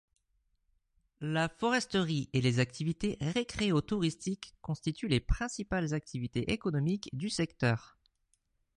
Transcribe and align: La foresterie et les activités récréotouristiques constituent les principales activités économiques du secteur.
La 1.19 1.47
foresterie 1.47 2.27
et 2.33 2.41
les 2.41 2.59
activités 2.59 3.19
récréotouristiques 3.21 4.55
constituent 4.63 5.07
les 5.07 5.19
principales 5.19 5.93
activités 5.93 6.51
économiques 6.51 7.11
du 7.13 7.29
secteur. 7.29 7.99